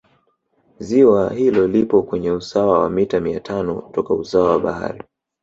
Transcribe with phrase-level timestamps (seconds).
[0.79, 5.03] Ziwa hilo lipo kwenye usawa wa mita mia tano toka usawa wa bahari